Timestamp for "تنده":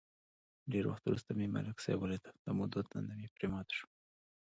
2.91-3.13